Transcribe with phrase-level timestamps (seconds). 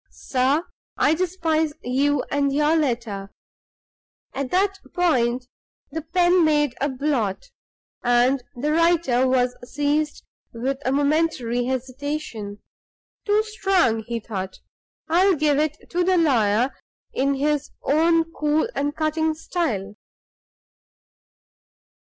[0.09, 0.65] "Sir
[0.97, 3.31] I despise you and your letter."
[4.33, 5.45] At that point
[5.91, 7.51] the pen made a blot,
[8.03, 12.63] and the writer was seized with a momentary hesitation.
[13.25, 14.57] "Too strong," he thought;
[15.07, 16.71] "I'll give it to the lawyer
[17.13, 19.93] in his own cool and cutting style."